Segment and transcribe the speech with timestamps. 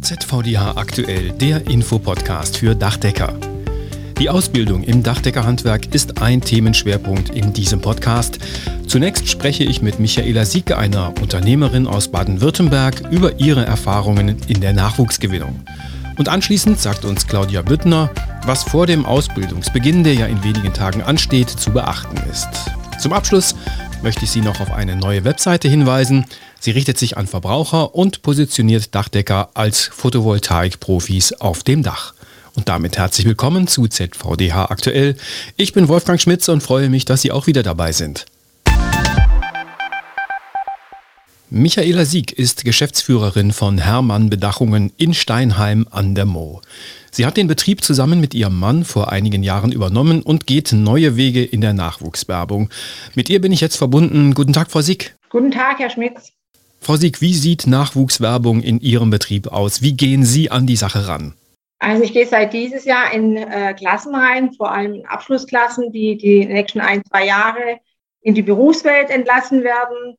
[0.00, 3.34] ZVDH aktuell, der Infopodcast für Dachdecker.
[4.18, 8.38] Die Ausbildung im Dachdeckerhandwerk ist ein Themenschwerpunkt in diesem Podcast.
[8.86, 14.72] Zunächst spreche ich mit Michaela Sieke, einer Unternehmerin aus Baden-Württemberg, über ihre Erfahrungen in der
[14.72, 15.60] Nachwuchsgewinnung.
[16.16, 18.10] Und anschließend sagt uns Claudia Büttner,
[18.44, 22.48] was vor dem Ausbildungsbeginn, der ja in wenigen Tagen ansteht, zu beachten ist.
[22.98, 23.54] Zum Abschluss
[24.02, 26.24] möchte ich Sie noch auf eine neue Webseite hinweisen.
[26.60, 32.14] Sie richtet sich an Verbraucher und positioniert Dachdecker als Photovoltaik-Profis auf dem Dach.
[32.56, 35.16] Und damit herzlich willkommen zu ZVDH aktuell.
[35.56, 38.26] Ich bin Wolfgang Schmitz und freue mich, dass Sie auch wieder dabei sind.
[41.50, 46.60] Michaela Sieg ist Geschäftsführerin von Hermann Bedachungen in Steinheim an der Moh.
[47.12, 51.16] Sie hat den Betrieb zusammen mit ihrem Mann vor einigen Jahren übernommen und geht neue
[51.16, 52.68] Wege in der Nachwuchswerbung.
[53.14, 54.34] Mit ihr bin ich jetzt verbunden.
[54.34, 55.14] Guten Tag, Frau Sieg.
[55.30, 56.32] Guten Tag, Herr Schmitz.
[56.80, 59.82] Frau Sieg, wie sieht Nachwuchswerbung in Ihrem Betrieb aus?
[59.82, 61.34] Wie gehen Sie an die Sache ran?
[61.80, 66.16] Also ich gehe seit dieses Jahr in äh, Klassen rein, vor allem in Abschlussklassen, die
[66.16, 67.78] die nächsten ein, zwei Jahre
[68.20, 70.16] in die Berufswelt entlassen werden.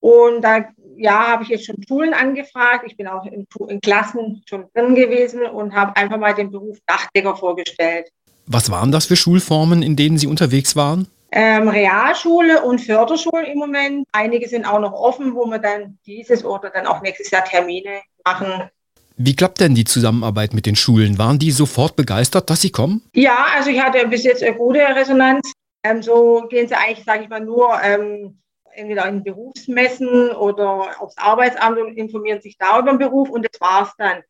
[0.00, 2.84] Und da ja, habe ich jetzt schon Schulen angefragt.
[2.86, 6.78] Ich bin auch in, in Klassen schon drin gewesen und habe einfach mal den Beruf
[6.86, 8.08] Dachdecker vorgestellt.
[8.46, 11.06] Was waren das für Schulformen, in denen Sie unterwegs waren?
[11.32, 14.06] Ähm, Realschule und Förderschule im Moment.
[14.12, 18.00] Einige sind auch noch offen, wo wir dann dieses oder dann auch nächstes Jahr Termine
[18.24, 18.68] machen.
[19.16, 21.18] Wie klappt denn die Zusammenarbeit mit den Schulen?
[21.18, 23.02] Waren die sofort begeistert, dass sie kommen?
[23.14, 25.52] Ja, also ich hatte bis jetzt eine gute Resonanz.
[25.84, 28.40] Ähm, so gehen sie eigentlich, sage ich mal, nur ähm,
[28.72, 33.60] entweder in Berufsmessen oder aufs Arbeitsamt und informieren sich da über den Beruf und das
[33.60, 34.22] war's dann.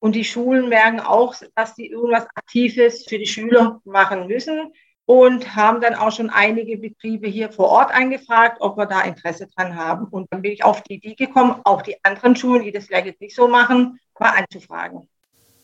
[0.00, 4.72] Und die Schulen merken auch, dass sie irgendwas Aktives für die Schüler machen müssen
[5.06, 9.48] und haben dann auch schon einige Betriebe hier vor Ort angefragt, ob wir da Interesse
[9.54, 10.06] dran haben.
[10.06, 13.06] Und dann bin ich auf die Idee gekommen, auch die anderen Schulen, die das vielleicht
[13.06, 15.08] jetzt nicht so machen, mal anzufragen.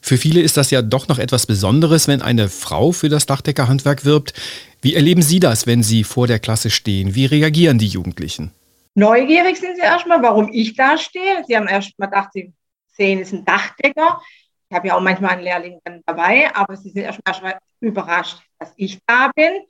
[0.00, 4.04] Für viele ist das ja doch noch etwas Besonderes, wenn eine Frau für das Dachdeckerhandwerk
[4.04, 4.32] wirbt.
[4.80, 7.14] Wie erleben Sie das, wenn Sie vor der Klasse stehen?
[7.14, 8.52] Wie reagieren die Jugendlichen?
[8.94, 11.44] Neugierig sind sie erstmal, warum ich da stehe.
[11.46, 12.52] Sie haben erstmal gedacht, sie
[12.88, 14.20] sehen, es ist ein Dachdecker.
[14.68, 18.72] Ich habe ja auch manchmal einen Lehrling dann dabei, aber sie sind erstmal überrascht, dass
[18.76, 19.62] ich da bin.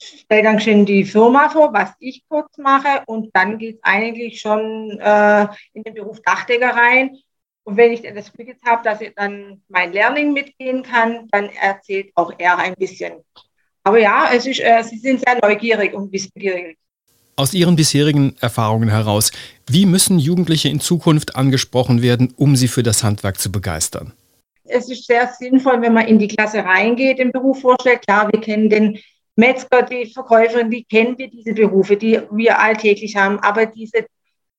[0.00, 4.40] Stelle dann schon die Firma vor, was ich kurz mache und dann geht es eigentlich
[4.40, 7.16] schon äh, in den Beruf Dachdecker rein.
[7.64, 11.50] Und wenn ich das Glück jetzt habe, dass ich dann mein Lehrling mitgehen kann, dann
[11.50, 13.14] erzählt auch er ein bisschen.
[13.82, 16.78] Aber ja, es ist, äh, sie sind sehr neugierig und wissbegierig.
[17.36, 19.32] Aus Ihren bisherigen Erfahrungen heraus,
[19.66, 24.12] wie müssen Jugendliche in Zukunft angesprochen werden, um sie für das Handwerk zu begeistern?
[24.68, 28.06] Es ist sehr sinnvoll, wenn man in die Klasse reingeht, den Beruf vorstellt.
[28.06, 28.98] Klar, wir kennen den
[29.36, 33.38] Metzger, die Verkäuferin, die kennen wir diese Berufe, die wir alltäglich haben.
[33.40, 34.06] Aber diese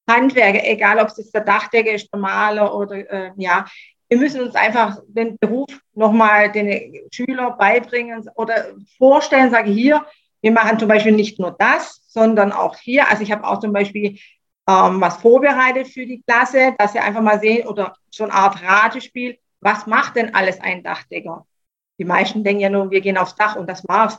[0.09, 3.65] Handwerker, egal ob es jetzt der Dachdecker ist, der Maler oder äh, ja,
[4.07, 8.65] wir müssen uns einfach den Beruf nochmal den Schüler beibringen oder
[8.97, 10.05] vorstellen, sage hier,
[10.41, 13.07] wir machen zum Beispiel nicht nur das, sondern auch hier.
[13.09, 14.17] Also ich habe auch zum Beispiel
[14.67, 18.63] ähm, was vorbereitet für die Klasse, dass sie einfach mal sehen oder so eine Art
[18.63, 21.45] Ratespiel was macht denn alles ein Dachdecker?
[21.97, 24.17] Die meisten denken ja nur, wir gehen aufs Dach und das war's.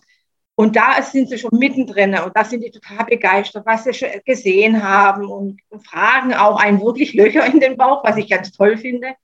[0.54, 4.10] Und da sind sie schon mittendrin und da sind die total begeistert, was sie schon
[4.26, 8.76] gesehen haben und fragen auch einen wirklich Löcher in den Bauch, was ich ganz toll
[8.76, 9.14] finde.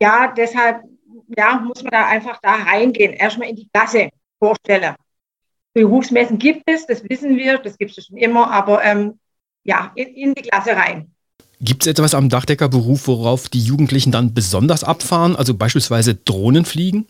[0.00, 0.82] Ja, deshalb
[1.36, 4.94] ja, muss man da einfach da reingehen, erstmal in die Klasse vorstellen.
[5.74, 9.20] Berufsmessen gibt es, das wissen wir, das gibt es schon immer, aber ähm,
[9.64, 11.14] ja, in, in die Klasse rein.
[11.60, 17.06] Gibt es etwas am Dachdeckerberuf, worauf die Jugendlichen dann besonders abfahren, also beispielsweise Drohnen fliegen?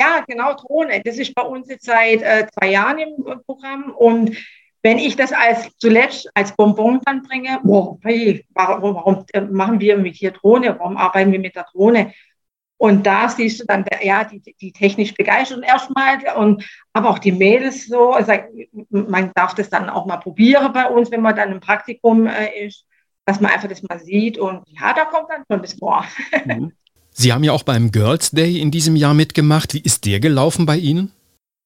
[0.00, 1.02] Ja, genau, Drohne.
[1.04, 3.90] Das ist bei uns jetzt seit äh, zwei Jahren im Programm.
[3.90, 4.36] Und
[4.82, 9.80] wenn ich das als zuletzt als Bonbon dann bringe, wow, hey, warum, warum äh, machen
[9.80, 10.78] wir mit hier Drohne?
[10.78, 12.14] Warum arbeiten wir mit der Drohne?
[12.78, 17.32] Und da siehst du dann, ja, die, die technisch begeistert erstmal und aber auch die
[17.32, 18.12] Mädels so.
[18.12, 18.32] Also
[18.88, 22.64] man darf das dann auch mal probieren bei uns, wenn man dann im Praktikum äh,
[22.64, 22.86] ist
[23.30, 26.04] dass man einfach das mal sieht und ja, da kommt dann schon das vor.
[26.44, 26.72] Mhm.
[27.12, 29.74] Sie haben ja auch beim Girls Day in diesem Jahr mitgemacht.
[29.74, 31.12] Wie ist der gelaufen bei Ihnen?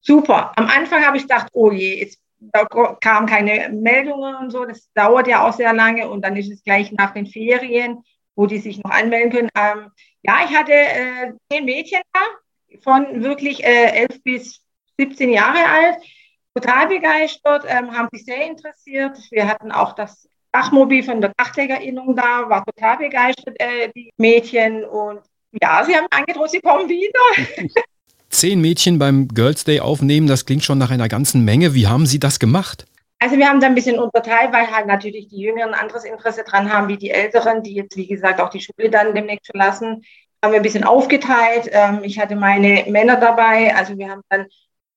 [0.01, 0.53] Super.
[0.57, 4.65] Am Anfang habe ich gedacht, oh je, jetzt da kamen keine Meldungen und so.
[4.65, 8.03] Das dauert ja auch sehr lange und dann ist es gleich nach den Ferien,
[8.35, 9.51] wo die sich noch anmelden können.
[9.57, 9.91] Ähm,
[10.23, 12.21] ja, ich hatte äh, zehn Mädchen da,
[12.83, 14.61] von wirklich äh, elf bis
[14.99, 15.97] 17 Jahre alt,
[16.55, 19.19] total begeistert, ähm, haben sich sehr interessiert.
[19.31, 24.85] Wir hatten auch das Dachmobil von der Dachdeckerinnung da, war total begeistert, äh, die Mädchen.
[24.85, 25.21] Und
[25.61, 27.73] ja, sie haben angedroht, sie kommen wieder.
[28.31, 31.75] Zehn Mädchen beim Girls Day aufnehmen, das klingt schon nach einer ganzen Menge.
[31.75, 32.87] Wie haben Sie das gemacht?
[33.19, 36.73] Also wir haben da ein bisschen unterteilt, weil halt natürlich die Jüngeren anderes Interesse dran
[36.73, 40.03] haben wie die Älteren, die jetzt, wie gesagt, auch die Schule dann demnächst verlassen.
[40.43, 41.69] haben wir ein bisschen aufgeteilt.
[41.73, 44.47] Ähm, ich hatte meine Männer dabei, also wir haben dann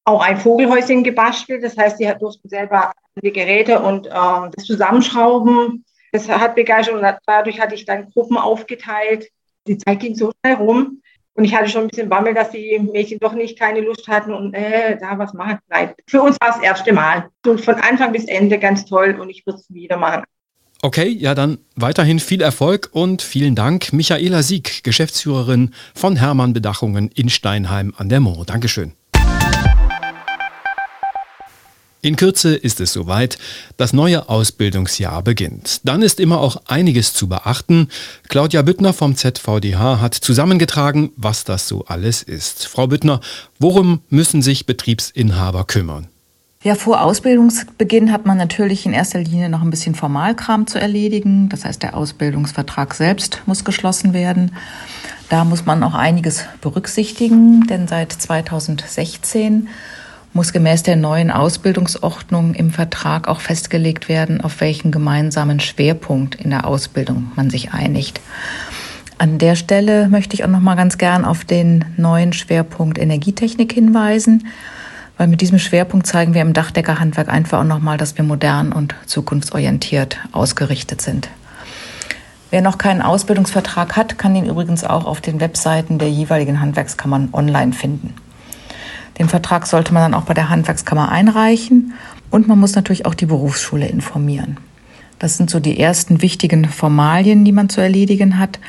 [0.08, 1.64] auch ein Vogelhäuschen gebastelt.
[1.64, 5.84] Das heißt, die durften selber die Geräte und ähm, das zusammenschrauben.
[6.14, 9.28] Das hat begeistert und dadurch hatte ich dann Gruppen aufgeteilt.
[9.68, 11.02] Die Zeit ging so schnell rum.
[11.34, 14.34] Und ich hatte schon ein bisschen Bammel, dass die Mädchen doch nicht keine Lust hatten
[14.34, 15.60] und äh, da was machen.
[15.68, 17.30] Nein, für uns war es das erste Mal.
[17.46, 20.24] Und von Anfang bis Ende ganz toll und ich würde es wieder machen.
[20.82, 23.94] Okay, ja dann weiterhin viel Erfolg und vielen Dank.
[23.94, 28.46] Michaela Sieg, Geschäftsführerin von Hermann Bedachungen in Steinheim an der Moor.
[28.46, 28.94] Dankeschön.
[32.02, 33.38] In Kürze ist es soweit,
[33.76, 35.82] das neue Ausbildungsjahr beginnt.
[35.84, 37.90] Dann ist immer auch einiges zu beachten.
[38.30, 42.68] Claudia Büttner vom ZVDH hat zusammengetragen, was das so alles ist.
[42.68, 43.20] Frau Büttner,
[43.58, 46.08] worum müssen sich Betriebsinhaber kümmern?
[46.64, 51.50] Ja, vor Ausbildungsbeginn hat man natürlich in erster Linie noch ein bisschen Formalkram zu erledigen.
[51.50, 54.56] Das heißt, der Ausbildungsvertrag selbst muss geschlossen werden.
[55.30, 59.68] Da muss man auch einiges berücksichtigen, denn seit 2016
[60.38, 66.52] muss gemäß der neuen Ausbildungsordnung im Vertrag auch festgelegt werden, auf welchen gemeinsamen Schwerpunkt in
[66.52, 68.22] der Ausbildung man sich einigt.
[69.18, 73.74] An der Stelle möchte ich auch noch mal ganz gern auf den neuen Schwerpunkt Energietechnik
[73.74, 74.46] hinweisen,
[75.18, 78.72] weil mit diesem Schwerpunkt zeigen wir im Dachdeckerhandwerk einfach auch noch mal, dass wir modern
[78.74, 81.30] und zukunftsorientiert ausgerichtet sind.
[82.52, 87.30] Wer noch keinen Ausbildungsvertrag hat, kann ihn übrigens auch auf den Webseiten der jeweiligen Handwerkskammern
[87.34, 88.14] online finden.
[89.20, 91.94] Den Vertrag sollte man dann auch bei der Handwerkskammer einreichen
[92.30, 94.58] und man muss natürlich auch die Berufsschule informieren.
[95.20, 98.60] Das sind so die ersten wichtigen Formalien, die man zu erledigen hat.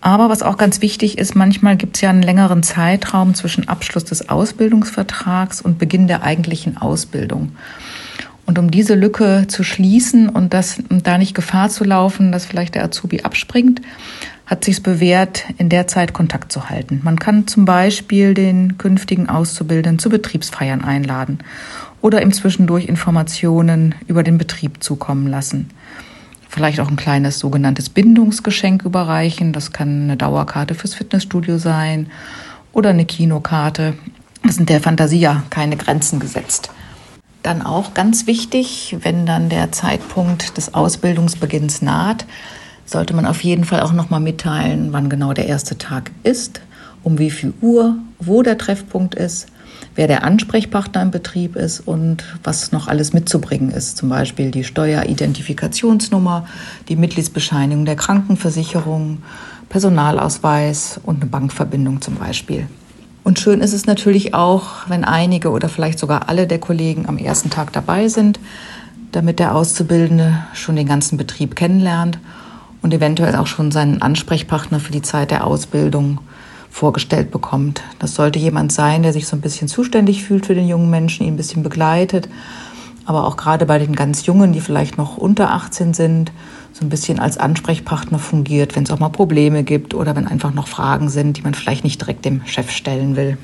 [0.00, 4.04] Aber was auch ganz wichtig ist, manchmal gibt es ja einen längeren Zeitraum zwischen Abschluss
[4.04, 7.56] des Ausbildungsvertrags und Beginn der eigentlichen Ausbildung.
[8.46, 12.44] Und um diese Lücke zu schließen und das um da nicht Gefahr zu laufen, dass
[12.44, 13.80] vielleicht der Azubi abspringt,
[14.46, 17.00] hat sich bewährt, in der Zeit Kontakt zu halten.
[17.02, 21.38] Man kann zum Beispiel den künftigen Auszubildenden zu Betriebsfeiern einladen
[22.02, 25.70] oder ihm zwischendurch Informationen über den Betrieb zukommen lassen.
[26.50, 29.52] Vielleicht auch ein kleines sogenanntes Bindungsgeschenk überreichen.
[29.52, 32.08] Das kann eine Dauerkarte fürs Fitnessstudio sein
[32.72, 33.94] oder eine Kinokarte.
[34.44, 36.70] Das sind der Fantasie ja keine Grenzen gesetzt.
[37.42, 42.26] Dann auch ganz wichtig, wenn dann der Zeitpunkt des Ausbildungsbeginns naht,
[42.86, 46.60] sollte man auf jeden Fall auch nochmal mitteilen, wann genau der erste Tag ist,
[47.02, 49.46] um wie viel Uhr, wo der Treffpunkt ist,
[49.94, 53.96] wer der Ansprechpartner im Betrieb ist und was noch alles mitzubringen ist.
[53.96, 56.46] Zum Beispiel die Steueridentifikationsnummer,
[56.88, 59.22] die Mitgliedsbescheinigung der Krankenversicherung,
[59.68, 62.66] Personalausweis und eine Bankverbindung zum Beispiel.
[63.24, 67.16] Und schön ist es natürlich auch, wenn einige oder vielleicht sogar alle der Kollegen am
[67.16, 68.38] ersten Tag dabei sind,
[69.12, 72.18] damit der Auszubildende schon den ganzen Betrieb kennenlernt
[72.84, 76.18] und eventuell auch schon seinen Ansprechpartner für die Zeit der Ausbildung
[76.70, 77.82] vorgestellt bekommt.
[77.98, 81.26] Das sollte jemand sein, der sich so ein bisschen zuständig fühlt für den jungen Menschen,
[81.26, 82.28] ihn ein bisschen begleitet,
[83.06, 86.30] aber auch gerade bei den ganz Jungen, die vielleicht noch unter 18 sind,
[86.74, 90.52] so ein bisschen als Ansprechpartner fungiert, wenn es auch mal Probleme gibt oder wenn einfach
[90.52, 93.38] noch Fragen sind, die man vielleicht nicht direkt dem Chef stellen will.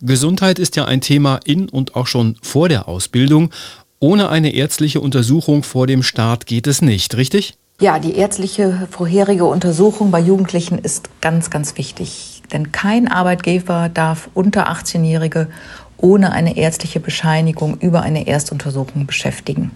[0.00, 3.50] Gesundheit ist ja ein Thema in und auch schon vor der Ausbildung.
[3.98, 7.54] Ohne eine ärztliche Untersuchung vor dem Start geht es nicht, richtig?
[7.82, 12.40] Ja, die ärztliche vorherige Untersuchung bei Jugendlichen ist ganz, ganz wichtig.
[12.52, 15.48] Denn kein Arbeitgeber darf unter 18-Jährige
[15.96, 19.72] ohne eine ärztliche Bescheinigung über eine Erstuntersuchung beschäftigen.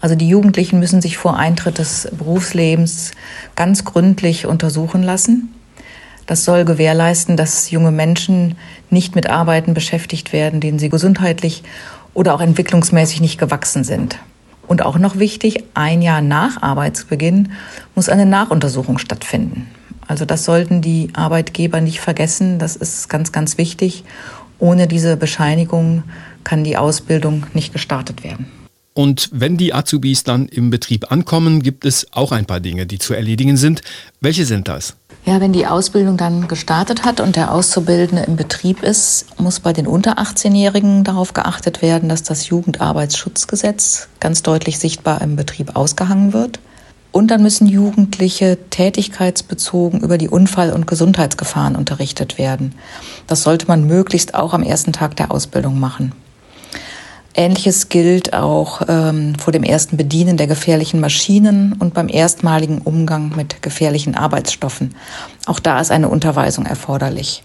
[0.00, 3.12] Also die Jugendlichen müssen sich vor Eintritt des Berufslebens
[3.54, 5.54] ganz gründlich untersuchen lassen.
[6.26, 8.56] Das soll gewährleisten, dass junge Menschen
[8.90, 11.62] nicht mit Arbeiten beschäftigt werden, denen sie gesundheitlich
[12.12, 14.18] oder auch entwicklungsmäßig nicht gewachsen sind.
[14.70, 17.50] Und auch noch wichtig, ein Jahr nach Arbeitsbeginn
[17.96, 19.66] muss eine Nachuntersuchung stattfinden.
[20.06, 22.60] Also das sollten die Arbeitgeber nicht vergessen.
[22.60, 24.04] Das ist ganz, ganz wichtig.
[24.60, 26.04] Ohne diese Bescheinigung
[26.44, 28.46] kann die Ausbildung nicht gestartet werden.
[28.94, 33.00] Und wenn die Azubis dann im Betrieb ankommen, gibt es auch ein paar Dinge, die
[33.00, 33.82] zu erledigen sind.
[34.20, 34.94] Welche sind das?
[35.30, 39.72] Ja, wenn die Ausbildung dann gestartet hat und der Auszubildende im Betrieb ist, muss bei
[39.72, 46.32] den unter 18-Jährigen darauf geachtet werden, dass das Jugendarbeitsschutzgesetz ganz deutlich sichtbar im Betrieb ausgehangen
[46.32, 46.58] wird.
[47.12, 52.74] Und dann müssen Jugendliche tätigkeitsbezogen über die Unfall- und Gesundheitsgefahren unterrichtet werden.
[53.28, 56.10] Das sollte man möglichst auch am ersten Tag der Ausbildung machen.
[57.40, 63.32] Ähnliches gilt auch ähm, vor dem ersten Bedienen der gefährlichen Maschinen und beim erstmaligen Umgang
[63.34, 64.94] mit gefährlichen Arbeitsstoffen.
[65.46, 67.42] Auch da ist eine Unterweisung erforderlich.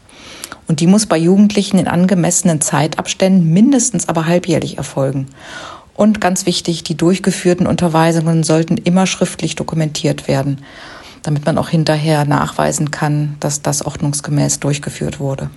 [0.67, 5.27] Und die muss bei Jugendlichen in angemessenen Zeitabständen mindestens aber halbjährlich erfolgen.
[5.93, 10.57] Und ganz wichtig, die durchgeführten Unterweisungen sollten immer schriftlich dokumentiert werden.
[11.23, 15.49] damit man auch hinterher nachweisen kann, dass das ordnungsgemäß durchgeführt wurde.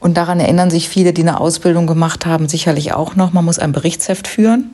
[0.00, 3.32] Und daran erinnern sich viele, die eine Ausbildung gemacht haben, sicherlich auch noch.
[3.32, 4.70] Man muss ein Berichtsheft führen.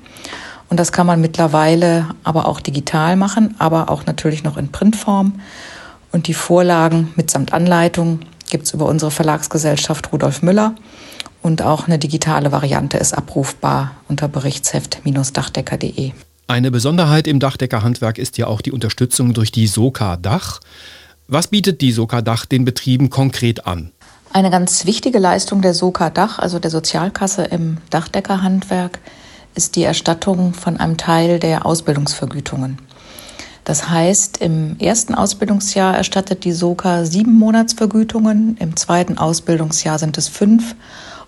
[0.68, 5.40] Und das kann man mittlerweile aber auch digital machen, aber auch natürlich noch in Printform.
[6.12, 10.74] Und die Vorlagen mitsamt Anleitung gibt es über unsere Verlagsgesellschaft Rudolf Müller.
[11.42, 16.12] Und auch eine digitale Variante ist abrufbar unter Berichtsheft-dachdecker.de.
[16.46, 20.60] Eine Besonderheit im Dachdeckerhandwerk ist ja auch die Unterstützung durch die Soka Dach.
[21.26, 23.92] Was bietet die Soka Dach den Betrieben konkret an?
[24.34, 28.98] Eine ganz wichtige Leistung der Soka Dach, also der Sozialkasse im Dachdeckerhandwerk,
[29.54, 32.78] ist die Erstattung von einem Teil der Ausbildungsvergütungen.
[33.62, 40.26] Das heißt, im ersten Ausbildungsjahr erstattet die Soka sieben Monatsvergütungen, im zweiten Ausbildungsjahr sind es
[40.26, 40.74] fünf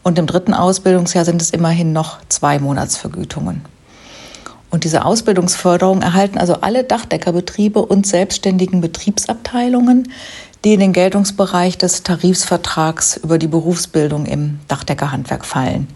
[0.03, 3.65] und im dritten Ausbildungsjahr sind es immerhin noch zwei Monatsvergütungen.
[4.69, 10.13] Und diese Ausbildungsförderung erhalten also alle Dachdeckerbetriebe und selbstständigen Betriebsabteilungen,
[10.67, 15.87] die in den Geltungsbereich des Tarifsvertrags über die Berufsbildung im Dachdeckerhandwerk fallen.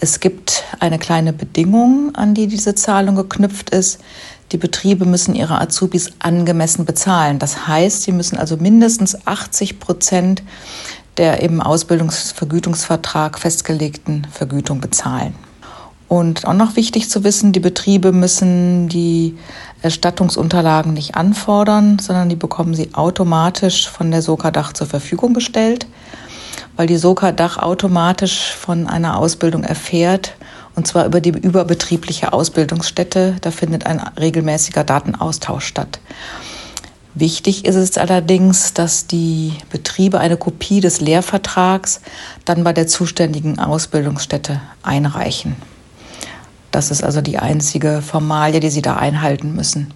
[0.00, 4.00] Es gibt eine kleine Bedingung, an die diese Zahlung geknüpft ist.
[4.52, 7.38] Die Betriebe müssen ihre Azubis angemessen bezahlen.
[7.38, 10.42] Das heißt, sie müssen also mindestens 80 Prozent
[11.18, 15.34] der im Ausbildungsvergütungsvertrag festgelegten Vergütung bezahlen.
[16.10, 19.38] Und auch noch wichtig zu wissen, die Betriebe müssen die
[19.80, 25.86] Erstattungsunterlagen nicht anfordern, sondern die bekommen sie automatisch von der Soka-Dach zur Verfügung gestellt,
[26.74, 30.32] weil die Soka-Dach automatisch von einer Ausbildung erfährt,
[30.74, 33.36] und zwar über die überbetriebliche Ausbildungsstätte.
[33.40, 36.00] Da findet ein regelmäßiger Datenaustausch statt.
[37.14, 42.00] Wichtig ist es allerdings, dass die Betriebe eine Kopie des Lehrvertrags
[42.44, 45.54] dann bei der zuständigen Ausbildungsstätte einreichen.
[46.70, 49.92] Das ist also die einzige Formalie, die Sie da einhalten müssen.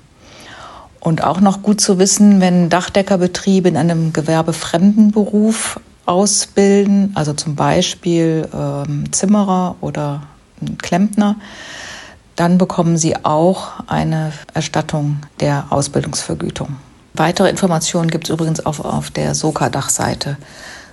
[1.00, 7.54] Und auch noch gut zu wissen, wenn Dachdeckerbetriebe in einem gewerbefremden Beruf ausbilden, also zum
[7.56, 10.22] Beispiel ähm, Zimmerer oder
[10.78, 11.36] Klempner,
[12.36, 16.76] dann bekommen sie auch eine Erstattung der Ausbildungsvergütung.
[17.12, 20.36] Weitere Informationen gibt es übrigens auch auf der Soka-Dachseite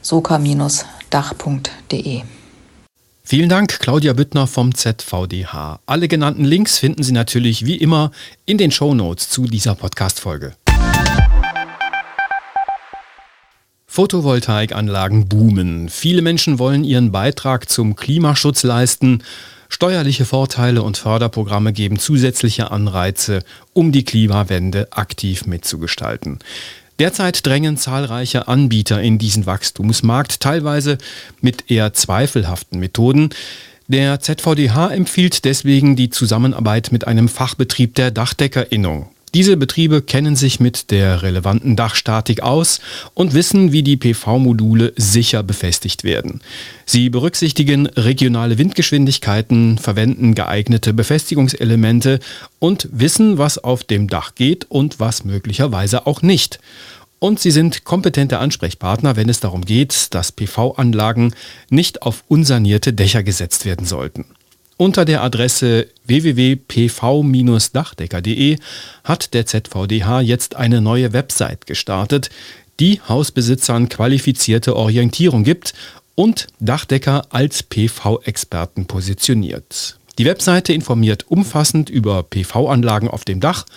[0.02, 0.62] soka-dach.de.
[3.32, 5.80] Vielen Dank, Claudia Büttner vom ZVDH.
[5.86, 8.12] Alle genannten Links finden Sie natürlich wie immer
[8.46, 10.52] in den Show Notes zu dieser Podcast-Folge.
[13.86, 15.88] Photovoltaikanlagen boomen.
[15.88, 19.24] Viele Menschen wollen ihren Beitrag zum Klimaschutz leisten.
[19.70, 26.40] Steuerliche Vorteile und Förderprogramme geben zusätzliche Anreize, um die Klimawende aktiv mitzugestalten.
[27.02, 31.00] Derzeit drängen zahlreiche Anbieter in diesen Wachstumsmarkt, teilweise
[31.42, 33.32] mit eher zweifelhaften Methoden.
[33.88, 39.10] Der ZVDH empfiehlt deswegen die Zusammenarbeit mit einem Fachbetrieb der Dachdeckerinnung.
[39.34, 42.82] Diese Betriebe kennen sich mit der relevanten Dachstatik aus
[43.14, 46.42] und wissen, wie die PV-Module sicher befestigt werden.
[46.86, 52.20] Sie berücksichtigen regionale Windgeschwindigkeiten, verwenden geeignete Befestigungselemente
[52.60, 56.60] und wissen, was auf dem Dach geht und was möglicherweise auch nicht.
[57.24, 61.36] Und sie sind kompetente Ansprechpartner, wenn es darum geht, dass PV-Anlagen
[61.70, 64.26] nicht auf unsanierte Dächer gesetzt werden sollten.
[64.76, 68.58] Unter der Adresse www.pv-dachdecker.de
[69.04, 72.32] hat der ZVDH jetzt eine neue Website gestartet,
[72.80, 75.76] die Hausbesitzern qualifizierte Orientierung gibt
[76.16, 80.00] und Dachdecker als PV-Experten positioniert.
[80.18, 83.68] Die Webseite informiert umfassend über PV-Anlagen auf dem Dach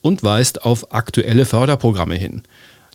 [0.00, 2.44] und weist auf aktuelle Förderprogramme hin.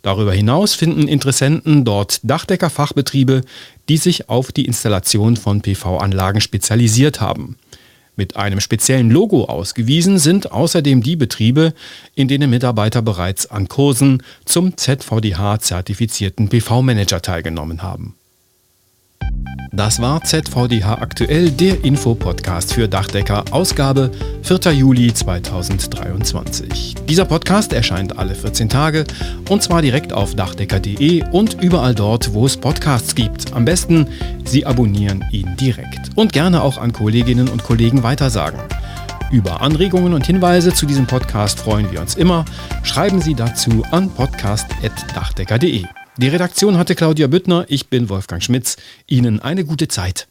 [0.02, 3.42] Darüber hinaus finden Interessenten dort Dachdeckerfachbetriebe,
[3.88, 7.56] die sich auf die Installation von PV-Anlagen spezialisiert haben.
[8.16, 11.72] Mit einem speziellen Logo ausgewiesen sind außerdem die Betriebe,
[12.14, 18.16] in denen Mitarbeiter bereits an Kursen zum ZVDH-zertifizierten PV-Manager teilgenommen haben.
[19.72, 24.10] Das war ZVDH aktuell, der Infopodcast für Dachdecker, Ausgabe
[24.42, 24.72] 4.
[24.72, 26.96] Juli 2023.
[27.08, 29.04] Dieser Podcast erscheint alle 14 Tage
[29.48, 33.52] und zwar direkt auf dachdecker.de und überall dort, wo es Podcasts gibt.
[33.52, 34.08] Am besten,
[34.44, 38.60] Sie abonnieren ihn direkt und gerne auch an Kolleginnen und Kollegen weitersagen.
[39.30, 42.44] Über Anregungen und Hinweise zu diesem Podcast freuen wir uns immer.
[42.82, 45.99] Schreiben Sie dazu an podcast.dachdecker.de.
[46.20, 48.76] Die Redaktion hatte Claudia Büttner, ich bin Wolfgang Schmitz.
[49.06, 50.28] Ihnen eine gute Zeit.